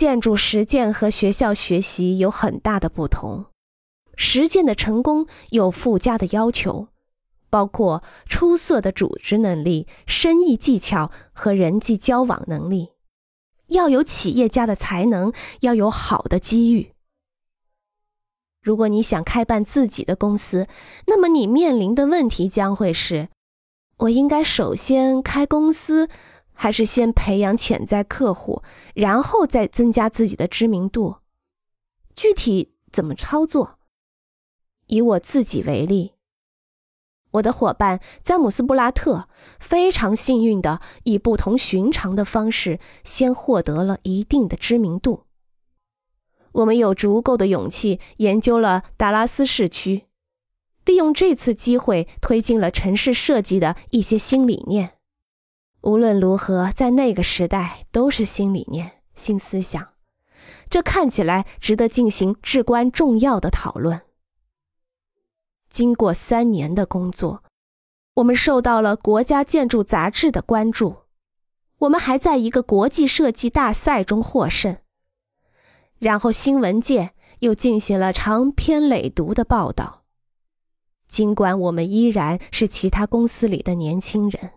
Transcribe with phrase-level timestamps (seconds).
[0.00, 3.44] 建筑实践和学校学习有很大的不同。
[4.16, 6.88] 实践的成功有附加的要求，
[7.50, 12.92] 包括出色的组织能力、生意技巧和人际交往能力，
[13.66, 16.94] 要有企业家的才能，要有好的机遇。
[18.62, 20.66] 如果你想开办自己的公司，
[21.08, 23.28] 那么你面临的问题将会是：
[23.98, 26.08] 我应该首先开公司，
[26.62, 28.62] 还是先培养潜在客户，
[28.92, 31.16] 然后再增加自己的知名度？
[32.14, 33.78] 具体怎么操作？
[34.88, 36.12] 以我自己为例，
[37.30, 39.26] 我的伙伴詹姆斯·布拉特
[39.58, 45.24] 非常幸运的以不同寻常的方式，先获得了一定的知名度。
[46.52, 50.04] 我们有足够的勇气研究了达拉斯市区，
[50.84, 54.98] 利用这次机会推进了城市设计的一些新理念。
[55.82, 59.94] 无论如何，在那个时代都是新理念、新思想，
[60.68, 64.02] 这看起来值得进行至关重要的讨论。
[65.68, 67.42] 经过三年的工作，
[68.14, 70.96] 我们受到了国家建筑杂志的关注，
[71.78, 74.76] 我们还在一个国际设计大赛中获胜。
[75.98, 80.02] 然后新闻界又进行了长篇累牍的报道。
[81.08, 84.52] 尽管我们依然是其他公司里的年轻人。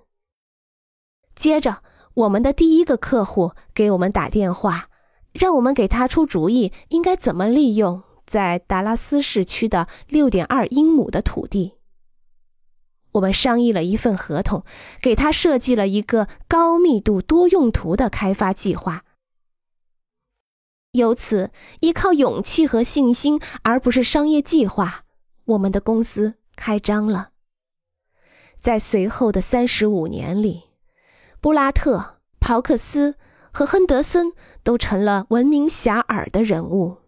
[1.35, 4.89] 接着，我们的第一个客户给我们打电话，
[5.31, 11.73] 让我们给他出主意，应该怎么利用在达拉斯市区的六点二英亩的土地。
[13.13, 14.63] 我们商议了一份合同，
[15.01, 19.03] 给他设计了一个高密度多用途的开发计划。
[20.93, 25.05] 由此，依靠勇气和信心，而不是商业计划，
[25.45, 27.29] 我们的公司开张了。
[28.59, 30.63] 在随后的三十五年里，
[31.43, 33.15] 布拉特、鲍克斯
[33.51, 34.31] 和亨德森
[34.63, 36.99] 都成了闻名遐迩的人物。